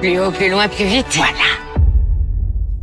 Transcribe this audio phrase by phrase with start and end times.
[0.00, 1.06] Plus haut, plus loin, plus vite.
[1.12, 1.32] Voilà.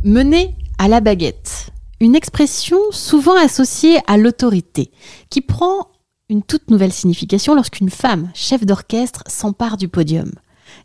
[0.02, 1.70] Mener à la baguette.
[2.00, 4.90] Une expression souvent associée à l'autorité,
[5.30, 5.86] qui prend
[6.28, 10.32] une toute nouvelle signification lorsqu'une femme, chef d'orchestre, s'empare du podium.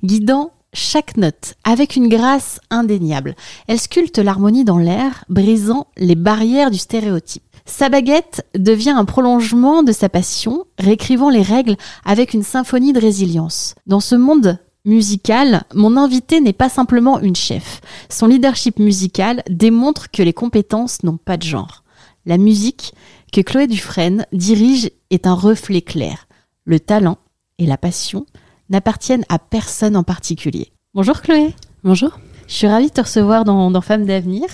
[0.04, 3.36] Guidant chaque note avec une grâce indéniable,
[3.68, 7.44] elle sculpte l'harmonie dans l'air, brisant les barrières du stéréotype.
[7.66, 11.76] Sa baguette devient un prolongement de sa passion, réécrivant les règles
[12.06, 13.74] avec une symphonie de résilience.
[13.88, 17.80] Dans ce monde musical, mon invité n'est pas simplement une chef.
[18.10, 21.84] Son leadership musical démontre que les compétences n'ont pas de genre.
[22.26, 22.94] La musique
[23.32, 26.28] que Chloé Dufresne dirige est un reflet clair.
[26.66, 27.18] Le talent
[27.58, 28.26] et la passion
[28.70, 30.72] n'appartiennent à personne en particulier.
[30.94, 31.54] Bonjour Chloé.
[31.84, 32.20] Bonjour.
[32.48, 34.46] Je suis ravie de te recevoir dans, dans Femmes d'avenir.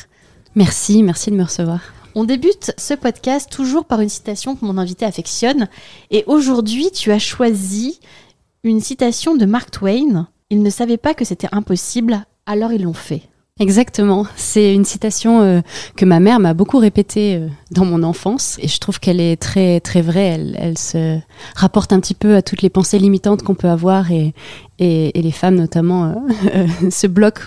[0.54, 1.82] Merci, merci de me recevoir.
[2.18, 5.68] On débute ce podcast toujours par une citation que mon invité affectionne.
[6.12, 8.00] Et aujourd'hui, tu as choisi
[8.66, 10.28] une citation de Mark Twain.
[10.50, 13.22] Ils ne savaient pas que c'était impossible, alors ils l'ont fait.
[13.60, 14.28] Exactement.
[14.36, 15.62] C'est une citation euh,
[15.96, 19.38] que ma mère m'a beaucoup répétée euh, dans mon enfance et je trouve qu'elle est
[19.42, 20.38] très très vraie.
[20.58, 21.20] Elle, se
[21.56, 24.34] rapporte un petit peu à toutes les pensées limitantes qu'on peut avoir et,
[24.80, 26.22] les femmes notamment
[26.54, 27.44] euh, se bloquent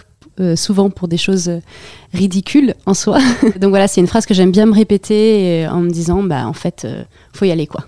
[0.55, 1.51] souvent pour des choses
[2.15, 3.19] ridicules en soi.
[3.61, 6.53] Donc voilà, c'est une phrase que j'aime bien me répéter en me disant, bah en
[6.53, 6.87] fait,
[7.33, 7.84] faut y aller quoi.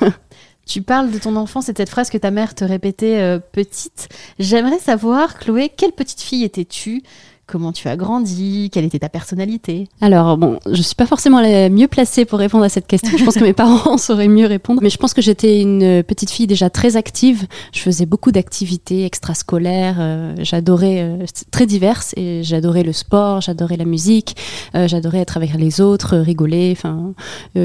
[0.70, 4.08] Tu parles de ton enfance et cette phrase que ta mère te répétait euh, petite.
[4.38, 7.02] J'aimerais savoir, Chloé, quelle petite fille étais-tu?
[7.50, 11.68] Comment tu as grandi Quelle était ta personnalité Alors bon, je suis pas forcément la
[11.68, 13.18] mieux placée pour répondre à cette question.
[13.18, 14.80] Je pense que mes parents sauraient mieux répondre.
[14.84, 17.48] Mais je pense que j'étais une petite fille déjà très active.
[17.72, 19.96] Je faisais beaucoup d'activités extrascolaires.
[19.98, 24.36] euh, j'adorais euh, très diverses et j'adorais le sport, j'adorais la musique,
[24.76, 26.70] euh, j'adorais être avec les autres, rigoler.
[26.70, 27.14] Enfin,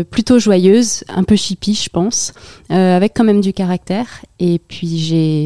[0.10, 2.34] plutôt joyeuse, un peu chippie, je pense,
[2.70, 4.08] avec quand même du caractère.
[4.40, 4.98] Et puis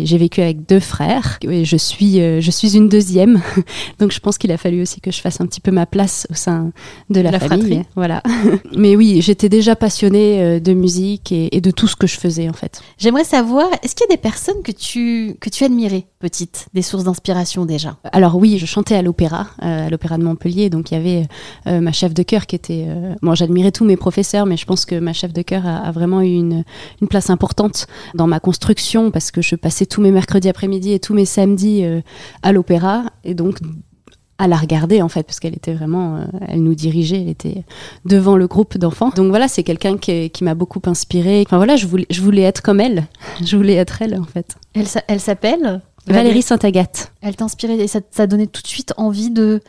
[0.06, 1.40] j'ai vécu avec deux frères.
[1.42, 3.42] Et je suis je suis une deuxième,
[4.00, 6.28] donc je pense qu'il a fallu aussi que je fasse un petit peu ma place
[6.30, 6.72] au sein
[7.10, 7.66] de la, La famille.
[7.76, 7.86] fratrie.
[7.96, 8.22] Voilà.
[8.78, 12.18] Mais oui, j'étais déjà passionnée euh, de musique et, et de tout ce que je
[12.18, 12.82] faisais en fait.
[12.98, 16.82] J'aimerais savoir, est-ce qu'il y a des personnes que tu, que tu admirais, petite, des
[16.82, 17.98] sources d'inspiration déjà?
[18.12, 21.28] Alors oui, je chantais à l'opéra, euh, à l'opéra de Montpellier, donc il y avait
[21.68, 22.86] euh, ma chef de chœur qui était...
[22.88, 25.78] euh, Bon, j'admirais tous mes professeurs, mais je pense que ma chef de chœur a,
[25.78, 26.64] a vraiment eu une,
[27.02, 31.00] une place importante dans ma construction parce que je passais tous mes mercredis après-midi et
[31.00, 31.84] tous mes samedis
[32.44, 33.58] à l'opéra, et donc
[34.40, 37.64] à la regarder en fait parce qu'elle était vraiment euh, elle nous dirigeait elle était
[38.06, 39.12] devant le groupe d'enfants.
[39.16, 41.44] Donc voilà c'est quelqu'un qui, qui m'a beaucoup inspirée.
[41.46, 43.06] Enfin voilà je voulais je voulais être comme elle.
[43.46, 44.56] Je voulais être elle en fait.
[44.74, 47.12] Elle, s'a- elle s'appelle Valérie Saint-Agathe.
[47.22, 49.62] Elle t'a inspiré et ça t'a donné tout de suite envie de,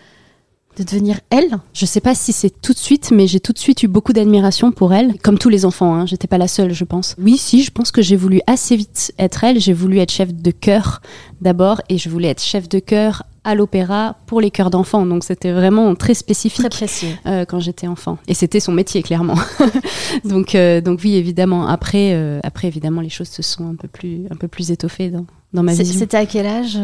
[0.78, 1.58] de devenir elle?
[1.74, 4.12] Je sais pas si c'est tout de suite, mais j'ai tout de suite eu beaucoup
[4.12, 5.94] d'admiration pour elle, comme tous les enfants.
[5.94, 7.14] Hein, J'étais pas la seule, je pense.
[7.20, 9.60] Oui, si, je pense que j'ai voulu assez vite être elle.
[9.60, 11.02] J'ai voulu être chef de chœur
[11.40, 15.06] d'abord, et je voulais être chef de chœur à l'opéra pour les chœurs d'enfants.
[15.06, 16.86] Donc c'était vraiment très spécifique Très
[17.26, 18.18] euh, quand j'étais enfant.
[18.28, 19.36] Et c'était son métier, clairement.
[20.24, 21.66] donc, euh, donc oui, évidemment.
[21.66, 25.10] Après, euh, après, évidemment, les choses se sont un peu plus, un peu plus étoffées
[25.10, 25.98] dans, dans ma vision.
[25.98, 26.78] C'était à quel âge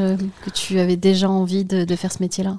[0.44, 2.58] que tu avais déjà envie de, de faire ce métier-là?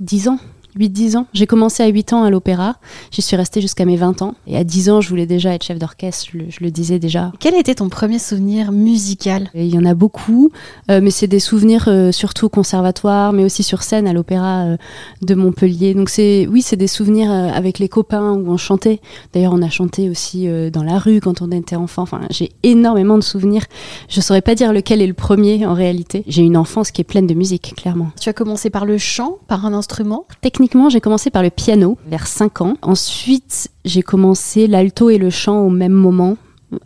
[0.00, 0.38] 10 ans.
[0.78, 1.26] 8-10 ans.
[1.32, 2.76] J'ai commencé à 8 ans à l'opéra.
[3.10, 4.34] J'y suis restée jusqu'à mes 20 ans.
[4.46, 6.26] Et à 10 ans, je voulais déjà être chef d'orchestre.
[6.32, 7.32] Je, le- je le disais déjà.
[7.40, 9.50] Quel été ton premier souvenir musical?
[9.54, 10.50] Et Il y en a beaucoup,
[10.90, 14.64] euh, mais c'est des souvenirs euh, surtout au conservatoire, mais aussi sur scène à l'opéra
[14.64, 14.76] euh,
[15.22, 15.94] de Montpellier.
[15.94, 19.00] Donc c'est, oui, c'est des souvenirs avec les copains où on chantait.
[19.32, 22.02] D'ailleurs, on a chanté aussi dans la rue quand on était enfant.
[22.02, 23.64] Enfin, j'ai énormément de souvenirs.
[24.08, 26.24] Je saurais pas dire lequel est le premier en réalité.
[26.26, 28.08] J'ai une enfance qui est pleine de musique, clairement.
[28.20, 30.26] Tu as commencé par le chant, par un instrument?
[30.66, 32.74] Techniquement, j'ai commencé par le piano vers 5 ans.
[32.82, 36.36] Ensuite, j'ai commencé l'alto et le chant au même moment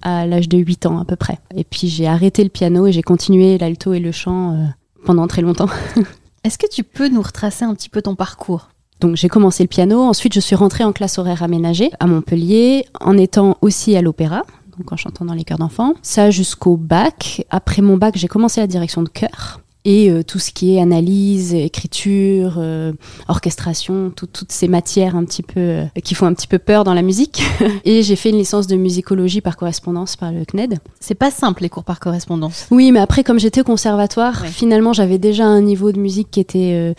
[0.03, 1.38] à l'âge de 8 ans à peu près.
[1.56, 4.67] Et puis j'ai arrêté le piano et j'ai continué l'alto et le chant euh,
[5.06, 5.71] pendant très longtemps.
[6.44, 8.69] Est-ce que tu peux nous retracer un petit peu ton parcours?
[9.00, 12.85] Donc j'ai commencé le piano, ensuite je suis rentrée en classe horaire aménagée à Montpellier
[13.00, 14.43] en étant aussi à l'opéra.
[14.76, 15.94] Donc en chantant dans les chœurs d'enfants.
[16.03, 17.47] Ça jusqu'au bac.
[17.49, 19.62] Après mon bac, j'ai commencé la direction de chœur.
[19.87, 22.93] Et euh, tout ce qui est analyse, écriture, euh,
[23.29, 26.85] orchestration, tout- toutes ces matières un petit peu euh, qui font un petit peu peur
[26.85, 27.43] dans la musique.
[27.85, 30.79] et j'ai fait une licence de musicologie par correspondance par le CNED.
[31.00, 32.67] C'est pas simple les cours par correspondance.
[32.71, 34.49] Oui, mais après, comme j'étais au conservatoire, Ouais.
[34.49, 36.73] finalement, j'avais déjà un niveau de musique qui était.
[36.75, 36.93] euh,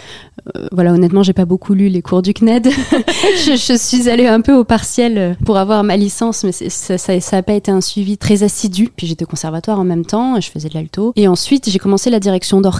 [0.58, 2.68] euh, voilà, honnêtement, j'ai pas beaucoup lu les cours du CNED.
[3.46, 6.98] je, je suis allée un peu au partiel euh, pour avoir ma licence, mais ça,
[6.98, 8.90] ça, ça a pas été un suivi très assidu.
[8.96, 11.14] Puis j'étais au conservatoire en même temps, je faisais de l'alto.
[11.16, 12.71] Et ensuite, j'ai commencé la direction d'orchestre,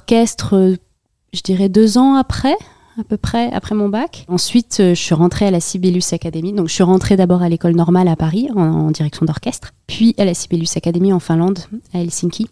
[0.54, 0.76] euh,
[1.34, 2.56] je dirais deux ans après
[3.00, 4.26] à peu près après mon bac.
[4.28, 6.54] Ensuite, euh, je suis rentrée à la Sibelius Academy.
[6.54, 10.14] Donc, je suis rentrée d'abord à l'école normale à Paris en, en direction d'orchestre, puis
[10.18, 11.60] à la Sibelius Academy en Finlande,
[11.94, 12.48] à Helsinki.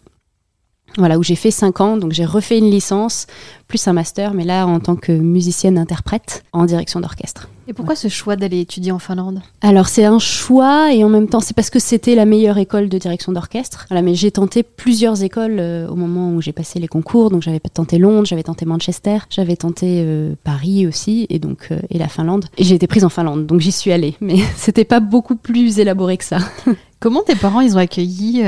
[0.98, 3.26] Voilà, où j'ai fait 5 ans, donc j'ai refait une licence,
[3.68, 7.48] plus un master, mais là en tant que musicienne-interprète en direction d'orchestre.
[7.68, 9.42] Et pourquoi ce choix d'aller étudier en Finlande?
[9.60, 12.88] Alors c'est un choix et en même temps c'est parce que c'était la meilleure école
[12.88, 13.86] de direction d'orchestre.
[13.88, 17.30] Voilà, mais j'ai tenté plusieurs écoles euh, au moment où j'ai passé les concours.
[17.30, 21.78] Donc j'avais tenté Londres, j'avais tenté Manchester, j'avais tenté euh, Paris aussi et donc euh,
[21.90, 22.46] et la Finlande.
[22.58, 24.16] Et j'ai été prise en Finlande, donc j'y suis allée.
[24.20, 26.38] Mais c'était pas beaucoup plus élaboré que ça.
[26.98, 28.42] Comment tes parents ils ont accueilli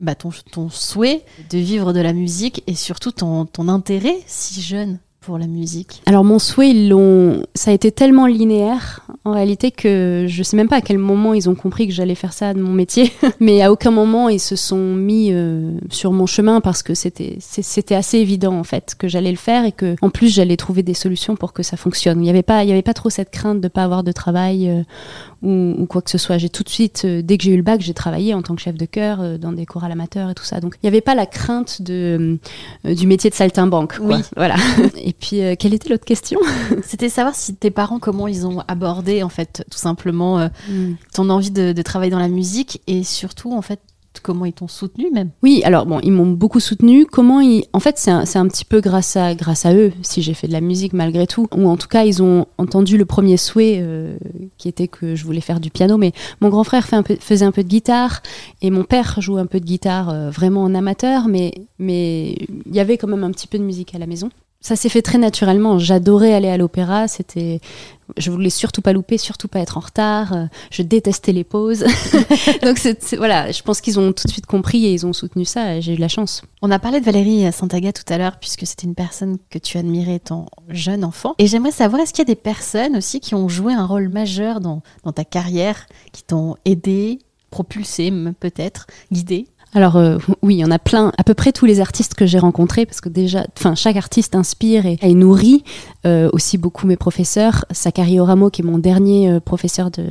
[0.00, 4.62] bah, ton, ton souhait de vivre de la musique et surtout ton, ton intérêt si
[4.62, 9.32] jeune pour la musique Alors mon souhait, ils l'ont, ça a été tellement linéaire en
[9.32, 12.32] réalité que je sais même pas à quel moment ils ont compris que j'allais faire
[12.32, 13.12] ça de mon métier.
[13.40, 17.36] Mais à aucun moment ils se sont mis euh, sur mon chemin parce que c'était
[17.38, 20.82] c'était assez évident en fait que j'allais le faire et que en plus j'allais trouver
[20.82, 22.22] des solutions pour que ça fonctionne.
[22.22, 24.12] Il y avait pas il y avait pas trop cette crainte de pas avoir de
[24.12, 24.82] travail euh,
[25.42, 26.38] ou, ou quoi que ce soit.
[26.38, 28.54] J'ai tout de suite euh, dès que j'ai eu le bac, j'ai travaillé en tant
[28.54, 30.60] que chef de chœur dans des chorales amateurs et tout ça.
[30.60, 32.38] Donc il y avait pas la crainte de
[32.84, 33.98] du métier de saltimbanque.
[33.98, 34.16] Quoi.
[34.16, 34.22] Oui.
[34.36, 34.56] voilà.
[34.96, 36.40] et puis euh, quelle était l'autre question
[36.82, 40.48] C'était savoir si tes parents, comment ils ont abordé en fait tout simplement euh,
[41.14, 43.80] ton envie de, de travailler dans la musique et surtout en fait
[44.22, 45.30] comment ils t'ont soutenu même.
[45.42, 47.06] Oui, alors bon, ils m'ont beaucoup soutenu.
[47.06, 50.34] Comment ils, en fait, c'est un, petit peu grâce à grâce à eux si j'ai
[50.34, 53.36] fait de la musique malgré tout, ou en tout cas ils ont entendu le premier
[53.36, 54.16] souhait euh,
[54.58, 55.96] qui était que je voulais faire du piano.
[55.96, 58.22] Mais mon grand frère fait un peu, faisait un peu de guitare
[58.60, 62.32] et mon père joue un peu de guitare euh, vraiment en amateur, mais mais
[62.66, 64.30] il y avait quand même un petit peu de musique à la maison.
[64.62, 65.78] Ça s'est fait très naturellement.
[65.78, 67.08] J'adorais aller à l'opéra.
[67.08, 67.60] C'était,
[68.18, 70.34] je voulais surtout pas louper, surtout pas être en retard.
[70.70, 71.84] Je détestais les pauses.
[72.62, 72.78] Donc
[73.16, 75.80] voilà, je pense qu'ils ont tout de suite compris et ils ont soutenu ça.
[75.80, 76.42] J'ai eu de la chance.
[76.60, 79.78] On a parlé de Valérie Santaga tout à l'heure puisque c'était une personne que tu
[79.78, 81.34] admirais étant jeune enfant.
[81.38, 84.10] Et j'aimerais savoir est-ce qu'il y a des personnes aussi qui ont joué un rôle
[84.10, 87.18] majeur dans, dans ta carrière, qui t'ont aidé,
[87.50, 89.46] propulsé peut-être, guidé?
[89.72, 91.12] Alors euh, oui, il y en a plein.
[91.18, 94.34] À peu près tous les artistes que j'ai rencontrés, parce que déjà, enfin chaque artiste
[94.34, 95.64] inspire et, nourrit
[96.06, 97.64] euh, aussi beaucoup mes professeurs.
[97.70, 100.04] Sakari Oramo, qui est mon dernier euh, professeur de,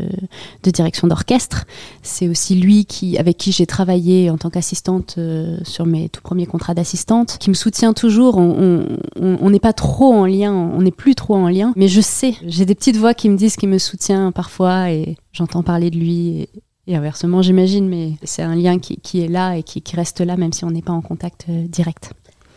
[0.64, 1.66] de direction d'orchestre,
[2.04, 6.22] c'est aussi lui qui, avec qui j'ai travaillé en tant qu'assistante euh, sur mes tout
[6.22, 8.38] premiers contrats d'assistante, qui me soutient toujours.
[8.38, 12.36] On n'est pas trop en lien, on n'est plus trop en lien, mais je sais,
[12.46, 15.98] j'ai des petites voix qui me disent qu'il me soutient parfois et j'entends parler de
[15.98, 16.48] lui.
[16.90, 20.36] Et inversement, j'imagine, mais c'est un lien qui, est là et qui, qui reste là,
[20.38, 22.12] même si on n'est pas en contact euh, direct.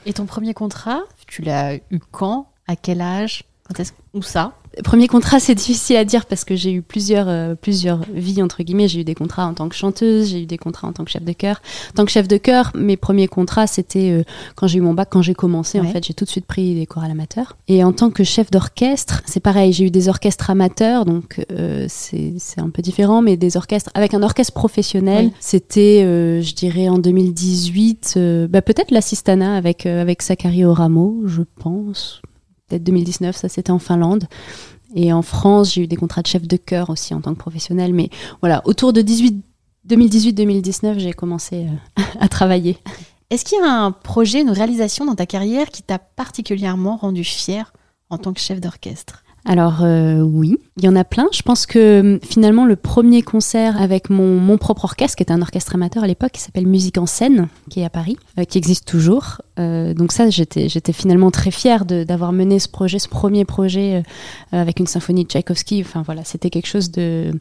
[0.06, 2.48] Et ton premier contrat, tu l'as eu quand?
[2.66, 3.44] À quel âge?
[3.72, 4.52] Quand est-ce où ça
[4.84, 8.62] Premier contrat, c'est difficile à dire parce que j'ai eu plusieurs, euh, plusieurs vies, entre
[8.62, 8.88] guillemets.
[8.88, 11.10] J'ai eu des contrats en tant que chanteuse, j'ai eu des contrats en tant que
[11.10, 11.60] chef de chœur.
[11.90, 14.24] En tant que chef de chœur, mes premiers contrats, c'était euh,
[14.56, 15.78] quand j'ai eu mon bac, quand j'ai commencé.
[15.78, 17.56] En fait, j'ai tout de suite pris des chorales amateurs.
[17.68, 19.74] Et en tant que chef d'orchestre, c'est pareil.
[19.74, 24.14] J'ai eu des orchestres amateurs, donc euh, c'est un peu différent, mais des orchestres avec
[24.14, 25.32] un orchestre professionnel.
[25.40, 26.00] C'était,
[26.42, 32.22] je dirais, en 2018, euh, bah, peut-être l'Assistana avec, euh, avec Sakari Oramo, je pense
[32.72, 34.24] peut-être 2019, ça c'était en Finlande.
[34.94, 37.38] Et en France, j'ai eu des contrats de chef de chœur aussi en tant que
[37.38, 37.94] professionnel.
[37.94, 38.10] Mais
[38.40, 39.42] voilà, autour de 18
[39.88, 42.78] 2018-2019, j'ai commencé euh, à travailler.
[43.30, 47.24] Est-ce qu'il y a un projet, une réalisation dans ta carrière qui t'a particulièrement rendu
[47.24, 47.72] fier
[48.10, 49.21] en tant que chef d'orchestre?
[49.44, 51.26] Alors euh, oui, il y en a plein.
[51.32, 55.32] Je pense que hum, finalement le premier concert avec mon, mon propre orchestre, qui était
[55.32, 58.44] un orchestre amateur à l'époque, qui s'appelle Musique en scène, qui est à Paris, euh,
[58.44, 59.42] qui existe toujours.
[59.58, 64.02] Euh, donc ça, j'étais, j'étais finalement très fière d'avoir mené ce projet, ce premier projet
[64.52, 65.82] euh, avec une symphonie de Tchaïkovski.
[65.82, 67.32] Enfin voilà, c'était quelque chose de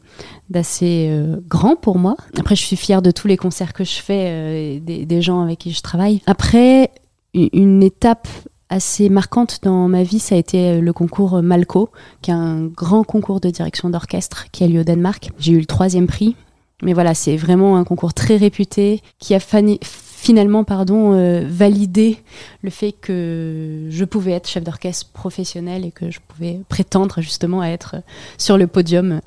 [0.50, 2.16] d'assez euh, grand pour moi.
[2.38, 5.40] Après, je suis fière de tous les concerts que je fais, euh, des, des gens
[5.40, 6.20] avec qui je travaille.
[6.26, 6.90] Après,
[7.34, 8.28] une étape
[8.72, 11.90] assez marquante dans ma vie, ça a été euh, le concours Malco,
[12.22, 15.30] qui est un grand concours de direction d'orchestre qui a lieu au Danemark.
[15.38, 16.36] J'ai eu le troisième prix.
[16.82, 22.18] Mais voilà, c'est vraiment un concours très réputé qui a finalement pardon, euh, validé
[22.62, 27.60] le fait que je pouvais être chef d'orchestre professionnel et que je pouvais prétendre justement
[27.60, 27.96] à être
[28.36, 29.20] sur le podium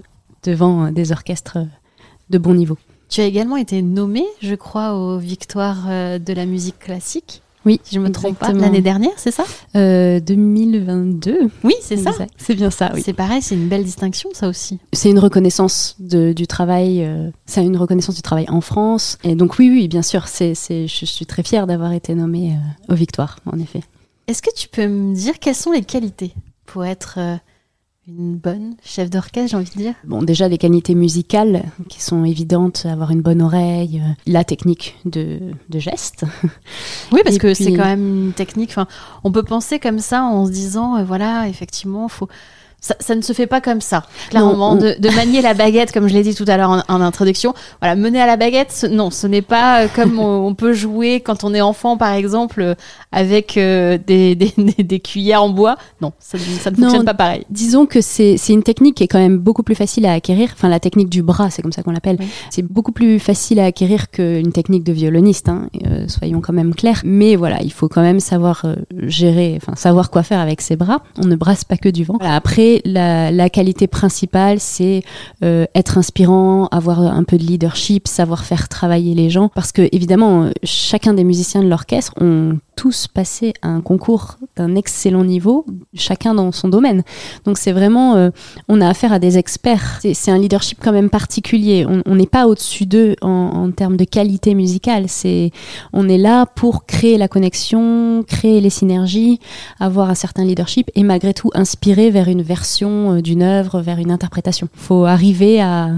[0.44, 1.60] devant des orchestres
[2.30, 2.78] de bon niveau.
[3.08, 7.42] Tu as également été nommé, je crois, aux victoires euh, de la musique classique.
[7.66, 9.44] Oui, Si je me trompe pas, l'année dernière, c'est ça
[9.76, 11.50] Euh, 2022.
[11.64, 12.12] Oui, c'est ça.
[12.38, 13.02] C'est bien ça, oui.
[13.04, 14.80] C'est pareil, c'est une belle distinction, ça aussi.
[14.94, 19.18] C'est une reconnaissance de- du travail, euh, c'est une reconnaissance du travail en France.
[19.24, 22.54] Et donc oui, oui, bien sûr, c'est, c'est, je suis très fière d'avoir été nommée
[22.90, 23.82] euh, aux victoires, en effet.
[24.28, 26.34] Est-ce que tu peux me dire quelles sont les qualités
[26.66, 27.36] pour être euh,
[28.08, 32.24] une bonne chef d'orchestre, j'ai envie de dire Bon, déjà les qualités musicales qui sont
[32.24, 36.24] évidentes, avoir une bonne oreille, euh, la technique de, de geste.
[37.12, 38.70] Oui, parce Et que c'est quand même une technique.
[38.70, 38.88] Enfin,
[39.24, 42.28] on peut penser comme ça en se disant, euh, voilà, effectivement, faut.
[42.86, 44.54] Ça, ça ne se fait pas comme ça, clairement.
[44.54, 46.82] Non, on- de, de manier la baguette, comme je l'ai dit tout à l'heure en,
[46.88, 47.56] en introduction.
[47.82, 50.72] Voilà, mener à la baguette, ce- non, ce n'est pas euh, comme on, on peut
[50.74, 52.76] jouer quand on est enfant, par exemple, euh,
[53.12, 55.78] avec euh, des, des, des- des cuillères en bois.
[56.00, 57.44] Non, ça, ne- ça ne Non, fonctionne pas pareil.
[57.50, 60.52] Disons que c'est, une technique qui est quand même beaucoup plus facile à acquérir.
[60.54, 62.18] Enfin, la technique du bras, c'est comme ça qu'on l'appelle.
[62.20, 62.28] Oui.
[62.52, 66.76] C'est beaucoup plus facile à acquérir qu'une technique de violoniste, hein, euh, soyons quand même
[66.76, 67.02] clairs.
[67.04, 68.76] Mais voilà, il faut quand même savoir euh,
[69.08, 71.02] gérer, enfin savoir quoi faire avec ses bras.
[71.18, 72.18] On ne brasse pas que du vent.
[72.20, 75.04] Voilà, après, la, la qualité principale, c'est
[75.44, 79.50] euh, être inspirant, avoir un peu de leadership, savoir faire travailler les gens.
[79.50, 85.24] Parce que évidemment, chacun des musiciens de l'orchestre ont tous passé un concours d'un excellent
[85.24, 87.04] niveau, chacun dans son domaine.
[87.46, 88.30] Donc c'est vraiment, euh,
[88.68, 90.00] on a affaire à des experts.
[90.02, 91.86] C'est- un leadership quand même particulier.
[91.88, 95.06] On on n'est pas au-dessus d'eux en, en termes de qualité musicale.
[95.08, 95.52] C'est,
[95.94, 99.40] on est là pour créer la connexion, créer les synergies,
[99.80, 104.00] avoir un certain leadership et malgré tout inspirer vers une version euh, d'une œuvre, vers
[104.00, 104.68] une interprétation.
[104.74, 105.90] faut arriver à,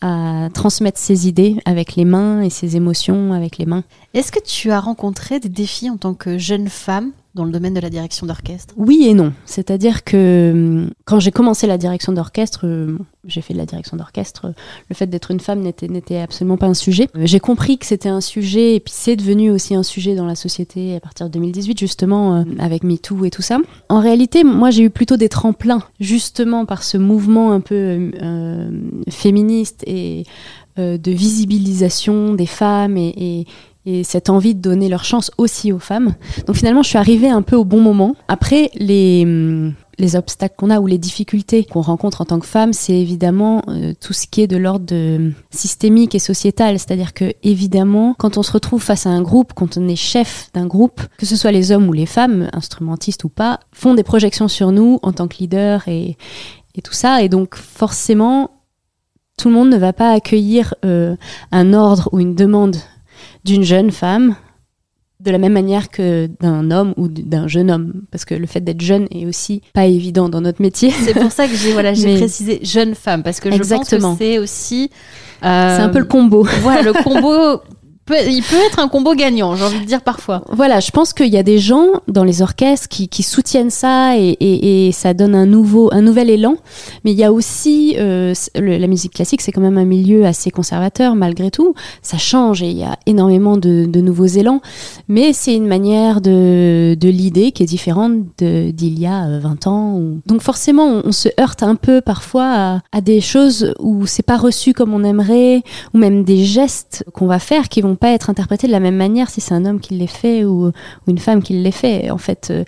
[0.00, 3.84] à transmettre ses idées avec les mains et ses émotions avec les mains.
[4.14, 7.74] Est-ce que tu as rencontré des défis en tant que jeune femme dans le domaine
[7.74, 8.74] de la direction d'orchestre?
[8.76, 9.32] Oui et non.
[9.44, 13.96] C'est-à-dire que hum, quand j'ai commencé la direction d'orchestre, euh, j'ai fait de la direction
[13.96, 14.52] d'orchestre, euh,
[14.88, 17.08] le fait d'être une femme n'était, absolument pas un sujet.
[17.16, 20.26] Euh, J'ai compris que c'était un sujet et puis c'est devenu aussi un sujet dans
[20.26, 23.58] la société à partir de 2018 justement euh, avec MeToo et tout ça.
[23.88, 28.70] En réalité, moi j'ai eu plutôt des tremplins justement par ce mouvement un peu euh,
[29.08, 30.24] féministe et
[30.78, 33.44] de visibilisation des femmes et
[33.86, 36.14] et cette envie de donner leur chance aussi aux femmes.
[36.46, 38.14] Donc finalement, je suis arrivée un peu au bon moment.
[38.28, 42.46] Après, les, hum, les obstacles qu'on a ou les difficultés qu'on rencontre en tant que
[42.46, 46.78] femme, c'est évidemment euh, tout ce qui est de l'ordre de- systémique et sociétal.
[46.78, 50.50] C'est-à-dire que évidemment, quand on se retrouve face à un groupe, quand on est chef
[50.54, 54.02] d'un groupe, que ce soit les hommes ou les femmes, instrumentistes ou pas, font des
[54.02, 56.16] projections sur nous en tant que leader et,
[56.74, 57.22] et tout ça.
[57.22, 58.50] Et donc forcément,
[59.38, 61.16] tout le monde ne va pas accueillir euh,
[61.50, 62.76] un ordre ou une demande
[63.44, 64.36] d'une jeune femme
[65.20, 68.02] de la même manière que d'un homme ou d'un jeune homme.
[68.10, 70.90] Parce que le fait d'être jeune est aussi pas évident dans notre métier.
[70.90, 74.10] C'est pour ça que j'ai voilà, j'ai précisé jeune femme, parce que je Exactement.
[74.10, 74.90] pense que c'est aussi...
[75.42, 76.46] c'est un peu le combo.
[76.62, 77.62] Voilà, le combo
[78.26, 80.42] il peut être un combo gagnant, j'ai envie de dire parfois.
[80.50, 84.90] Voilà, je pense qu'il y a des gens dans les orchestres qui, soutiennent ça et,
[84.92, 86.56] ça donne un nouveau, un nouvel élan.
[87.04, 90.50] Mais il y a aussi euh, la musique classique, c'est quand même un milieu assez
[90.50, 91.74] conservateur malgré tout.
[92.02, 94.60] Ça change et il y a énormément de, nouveaux élans.
[95.08, 99.96] Mais c'est une manière de, l'idée qui est différente d'il y a 20 ans.
[99.96, 100.20] Ou...
[100.26, 104.24] Donc forcément, on, on, se heurte un peu parfois à, à des choses où c'est
[104.24, 105.62] pas reçu comme on aimerait,
[105.92, 108.96] ou même des gestes qu'on va faire qui vont pas être interprétés de la même
[108.96, 110.72] manière si c'est un homme qui les fait ou,
[111.06, 112.10] une femme qui les fait.
[112.10, 112.64] En fait, euh,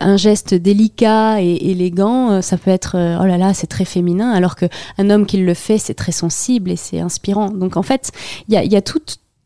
[0.00, 3.84] un geste délicat et élégant, euh, ça peut être euh, oh là là, c'est très
[3.84, 4.66] féminin, alors que
[4.98, 7.50] un homme qui le fait, c'est très sensible et c'est inspirant.
[7.50, 8.10] Donc en fait,
[8.48, 9.00] il y a, y a tout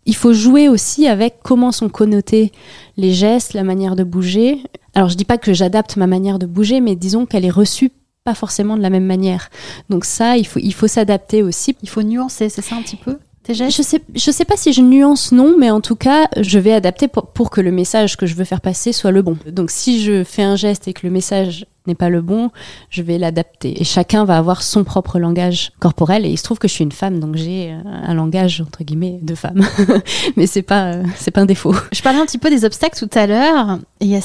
[0.06, 2.52] il faut jouer aussi avec comment sont connotés
[2.98, 4.62] les gestes, la manière de bouger.
[4.94, 7.90] Alors je dis pas que j'adapte ma manière de bouger, mais disons qu'elle est reçue
[8.22, 9.50] pas forcément de la même manière.
[9.90, 11.76] Donc ça, il faut, il faut s'adapter aussi.
[11.82, 13.18] Il faut nuancer, c'est ça un petit peu?
[13.52, 16.72] Je sais, je sais pas si je nuance non, mais en tout cas, je vais
[16.72, 19.36] adapter pour, pour, que le message que je veux faire passer soit le bon.
[19.46, 22.50] Donc, si je fais un geste et que le message n'est pas le bon,
[22.88, 23.80] je vais l'adapter.
[23.80, 26.24] Et chacun va avoir son propre langage corporel.
[26.24, 29.18] Et il se trouve que je suis une femme, donc j'ai un langage entre guillemets
[29.20, 29.60] de femme.
[30.36, 31.74] mais c'est pas, c'est pas un défaut.
[31.92, 33.78] Je parlais un petit peu des obstacles tout à l'heure.
[34.00, 34.20] Il y a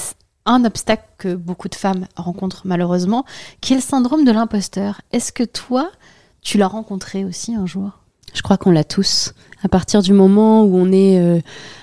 [0.45, 3.25] un obstacle que beaucoup de femmes rencontrent malheureusement,
[3.61, 5.01] qui est le syndrome de l'imposteur.
[5.11, 5.91] Est-ce que toi,
[6.41, 7.91] tu l'as rencontré aussi un jour?
[8.39, 9.33] Je crois qu'on l'a tous.
[9.65, 11.41] À partir du moment où on est euh,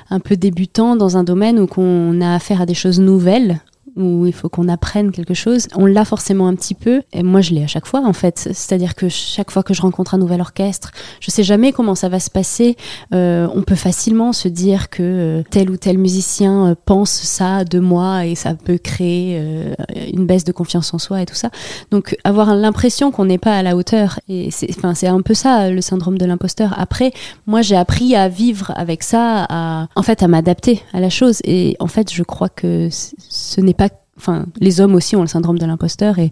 [0.09, 3.61] un peu débutant dans un domaine où qu'on a affaire à des choses nouvelles,
[3.97, 7.03] où il faut qu'on apprenne quelque chose, on l'a forcément un petit peu.
[7.13, 8.39] Et moi, je l'ai à chaque fois, en fait.
[8.53, 12.09] C'est-à-dire que chaque fois que je rencontre un nouvel orchestre, je sais jamais comment ça
[12.09, 12.77] va se passer.
[13.15, 17.65] Euh, on peut facilement se dire que euh, tel ou tel musicien euh, pense ça
[17.65, 19.75] de moi et ça peut créer euh,
[20.13, 21.51] une baisse de confiance en soi et tout ça.
[21.91, 24.21] Donc, avoir l'impression qu'on n'est pas à la hauteur.
[24.29, 26.75] Et c'est, enfin, c'est un peu ça, le syndrome de l'imposteur.
[26.79, 27.13] Après,
[27.47, 31.41] moi, j'ai appris à vivre avec ça, à, en fait, à m'adapter à la chose.
[31.45, 33.86] Et en fait, je crois que ce n'est pas
[34.17, 36.31] enfin, les hommes aussi ont le syndrome de l'imposteur et,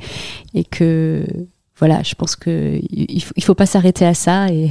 [0.55, 1.25] et que
[1.79, 4.71] voilà, je pense que il faut, faut pas s'arrêter à ça et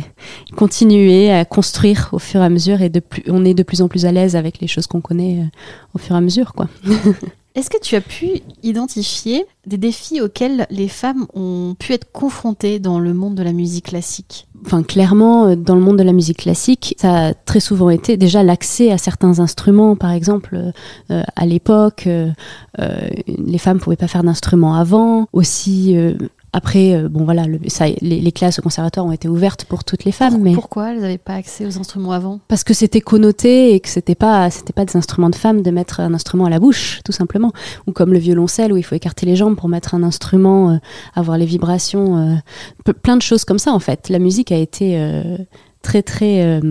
[0.56, 3.82] continuer à construire au fur et à mesure et de plus, on est de plus
[3.82, 5.46] en plus à l'aise avec les choses qu'on connaît euh,
[5.94, 6.68] au fur et à mesure, quoi.
[7.56, 12.80] Est-ce que tu as pu identifier des défis auxquels les femmes ont pu être confrontées
[12.80, 14.48] dans le monde de la musique classique?
[14.66, 18.18] Enfin, clairement, euh, dans le monde de la musique classique, ça a très souvent été
[18.18, 19.96] déjà l'accès à certains instruments.
[19.96, 20.74] Par exemple,
[21.12, 22.32] euh, à l'époque, euh,
[22.80, 25.28] euh, les femmes pouvaient pas faire d'instruments avant.
[25.32, 26.16] Aussi, euh,
[26.56, 29.84] après, euh, bon voilà, le, ça, les, les, classes au conservatoire ont été ouvertes pour
[29.84, 30.34] toutes les femmes.
[30.34, 32.40] Pourquoi mais pourquoi elles n'avaient pas accès aux instruments avant?
[32.48, 35.72] Parce que c'était connoté et que c'était pas, c'était pas des instruments de femmes de
[35.72, 37.52] mettre un instrument à la bouche, tout simplement.
[37.88, 40.78] Ou comme le violoncelle où il faut écarter les jambes pour mettre un instrument, euh,
[41.16, 44.10] avoir les vibrations, euh, plein de choses comme ça en fait.
[44.10, 45.38] La musique a été euh,
[45.82, 46.62] très très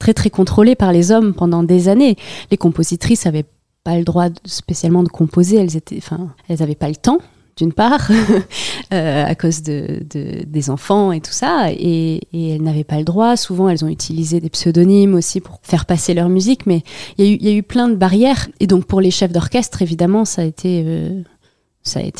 [0.00, 2.16] très très contrôlée par les hommes pendant des années.
[2.50, 3.46] Les compositrices avaient
[3.84, 7.20] pas le droit spécialement de composer, elles étaient, enfin, elles avaient pas le temps
[7.56, 8.10] d'une part,
[8.92, 13.04] euh, à cause de, de, des enfants et tout ça, et, elles n'avaient pas le
[13.04, 13.36] droit.
[13.36, 16.82] Souvent, elles ont utilisé des pseudonymes aussi pour faire passer leur musique, mais
[17.18, 18.48] il y, a eu plein de barrières.
[18.60, 20.82] Et donc, pour les chefs d'orchestre, évidemment, ça a été...
[20.86, 21.22] Euh,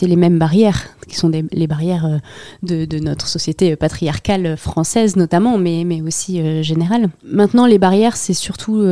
[0.02, 6.02] les mêmes barrières, qui sont les barrières euh, de, notre société patriarcale française notamment, mais,
[6.02, 7.10] aussi générale.
[7.22, 8.82] Maintenant, les barrières, c'est surtout,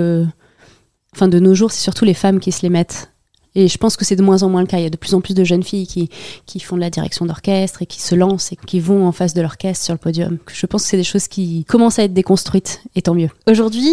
[1.14, 3.10] enfin de nos jours, c'est surtout les femmes qui se les mettent.
[3.58, 4.78] Et je pense que c'est de moins en moins le cas.
[4.78, 6.10] Il y a de plus en plus de jeunes filles qui,
[6.46, 9.34] qui font de la direction d'orchestre et qui se lancent et qui vont en face
[9.34, 10.38] de l'orchestre sur le podium.
[10.46, 13.30] Je pense que c'est des choses qui commencent à être déconstruites, et tant mieux.
[13.48, 13.92] Aujourd'hui,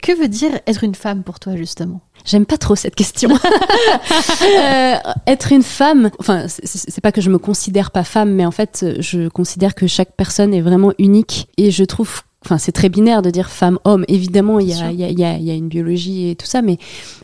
[0.00, 2.00] que veut dire être une femme pour toi, justement?
[2.24, 3.30] J'aime pas trop cette question.
[4.42, 4.94] euh,
[5.26, 8.86] être une femme, enfin, c'est pas que je me considère pas femme, mais en fait,
[9.00, 13.22] je considère que chaque personne est vraiment unique et je trouve enfin c'est très binaire
[13.22, 16.34] de dire femme homme évidemment il y a, y, a, y a une biologie et
[16.34, 16.78] tout ça mais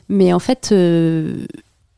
[0.08, 1.46] mais en fait euh,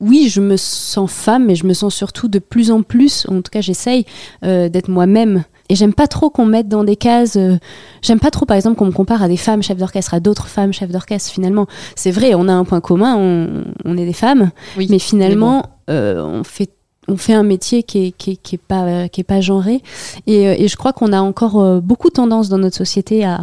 [0.01, 3.37] oui je me sens femme mais je me sens surtout de plus en plus en
[3.37, 4.05] tout cas j'essaye
[4.45, 5.45] euh, d'être moi-même.
[5.69, 7.57] Et j'aime pas trop qu'on mette dans des cases euh,
[8.03, 10.49] j'aime pas trop par exemple qu'on me compare à des femmes chefs d'orchestre à d'autres
[10.49, 11.67] femmes chefs d'orchestre finalement.
[11.95, 15.63] C'est vrai on a un point commun on, on est des femmes oui, mais finalement
[15.87, 15.95] bon.
[15.95, 16.71] on fait
[17.09, 19.83] on fait un métier qui est, qui est, qui est pas qui est pas genré.
[20.29, 23.41] Et, et je crois qu'on a encore beaucoup tendance dans notre société à,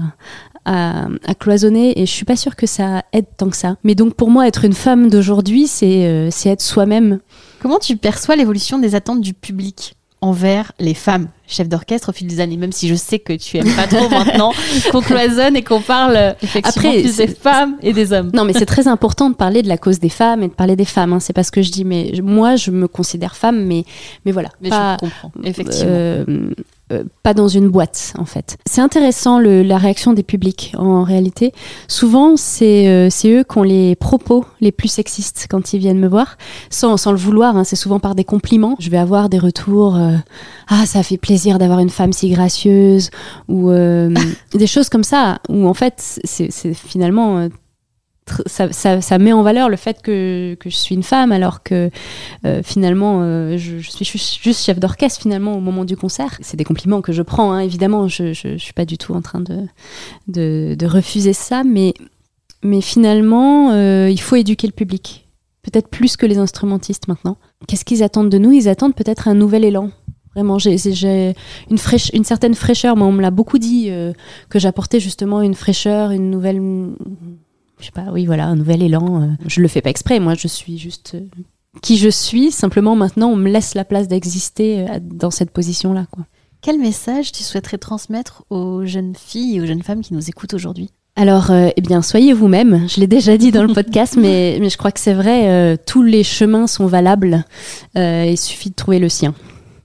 [0.68, 3.78] à, à, cloisonner et je suis pas sûre que ça aide tant que ça.
[3.84, 7.20] Mais donc pour moi être une femme d'aujourd'hui c'est euh, être soi-même.
[7.60, 12.28] Comment tu perçois l'évolution des attentes du public envers les femmes chef d'orchestre au fil
[12.28, 14.52] des années, même si je sais que tu aimes pas trop maintenant
[14.92, 18.32] qu'on cloisonne et qu'on parle euh, effectivement Après, plus des femmes et des hommes.
[18.34, 20.76] Non, mais c'est très important de parler de la cause des femmes et de parler
[20.76, 21.14] des femmes.
[21.14, 21.20] Hein.
[21.20, 23.86] C'est pas ce que je dis, mais moi, je me considère femme, mais,
[24.26, 24.50] mais voilà.
[24.62, 25.90] Mais pas, je comprends, effectivement.
[25.90, 26.26] euh,
[26.92, 28.58] euh, pas dans une boîte, en fait.
[28.66, 31.54] C'est intéressant le, la réaction des publics, en réalité.
[31.88, 36.08] Souvent, c'est euh, eux qui ont les propos les plus sexistes quand ils viennent me
[36.08, 36.38] voir,
[36.70, 37.58] sans, sans le vouloir.
[37.58, 37.64] hein.
[37.64, 38.76] c'est souvent par des compliments.
[38.80, 39.96] Je vais avoir des retours.
[39.96, 40.16] euh,
[40.70, 43.10] ah, ça fait plaisir d'avoir une femme si gracieuse,
[43.48, 44.14] ou euh,
[44.54, 47.50] des choses comme ça, où en fait, c'est finalement euh,
[48.46, 51.64] ça, ça, ça met en valeur le fait que, que je suis une femme alors
[51.64, 51.90] que
[52.46, 56.38] euh, finalement euh, je, suis juste, chef d'orchestre finalement au moment du concert.
[56.42, 59.22] C'est des compliments que je prends hein, évidemment, je, je suis pas du tout en
[59.22, 59.68] train de,
[60.28, 61.94] de, refuser ça, mais,
[62.64, 65.28] mais finalement euh, il faut éduquer le public,
[65.64, 67.38] peut-être plus que les instrumentistes maintenant.
[67.68, 68.52] Qu'est-ce qu'ils attendent de nous?
[68.52, 69.92] Ils attendent peut-être un nouvel élan.
[70.36, 70.76] Vraiment, j'ai
[71.72, 71.78] une,
[72.14, 72.96] une certaine fraîcheur.
[72.96, 73.90] Moi, on me l'a beaucoup dit
[74.50, 76.62] que j'apportais justement une fraîcheur, une nouvelle
[77.80, 79.22] je sais pas, oui, voilà, un nouvel élan.
[79.24, 81.22] euh, Je le fais pas exprès, moi, je suis juste euh,
[81.82, 82.52] qui je suis.
[82.52, 86.26] Simplement, maintenant, on me laisse la place d'exister euh, dans cette position-là, quoi.
[86.62, 90.56] Quel message tu souhaiterais transmettre aux jeunes filles et aux jeunes femmes qui nous écoutent
[90.56, 90.90] aujourd'hui?
[91.16, 92.88] Alors, euh, eh bien, soyez vous-même.
[92.90, 95.50] Je l'ai déjà dit dans le podcast, mais, mais je crois que c'est vrai.
[95.50, 97.46] euh, tous les chemins sont valables.
[97.96, 99.34] euh, il suffit de trouver le sien.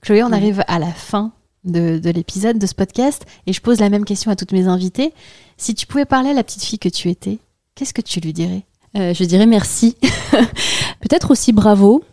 [0.01, 1.31] Chloé, on arrive à la fin
[1.63, 4.67] de, de l'épisode de ce podcast et je pose la même question à toutes mes
[4.67, 5.13] invitées.
[5.57, 7.37] Si tu pouvais parler à la petite fille que tu étais,
[7.75, 8.63] qu'est-ce que tu lui dirais?
[8.97, 9.95] Euh, je dirais merci.
[11.01, 12.03] peut-être aussi bravo.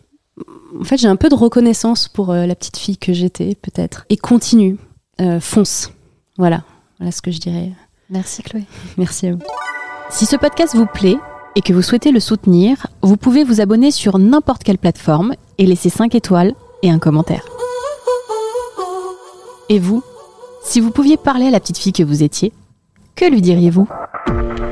[0.79, 4.05] En fait, j'ai un peu de reconnaissance pour euh, la petite fille que j'étais, peut-être.
[4.09, 4.77] Et continue,
[5.19, 5.91] Euh, fonce.
[6.37, 6.63] Voilà,
[6.97, 7.71] voilà ce que je dirais.
[8.09, 8.63] Merci Chloé.
[8.97, 9.39] Merci à vous.
[10.09, 11.17] Si ce podcast vous plaît
[11.55, 15.65] et que vous souhaitez le soutenir, vous pouvez vous abonner sur n'importe quelle plateforme et
[15.67, 17.43] laisser 5 étoiles et un commentaire.
[19.69, 20.01] Et vous,
[20.63, 22.51] si vous pouviez parler à la petite fille que vous étiez,
[23.15, 23.87] que lui diriez-vous?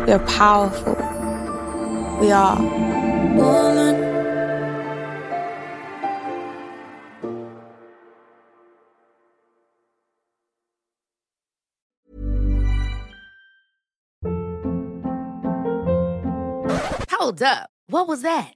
[0.09, 0.95] We're powerful.
[2.19, 2.59] We are
[3.35, 3.95] woman.
[17.11, 17.69] Hold up.
[17.85, 18.55] What was that?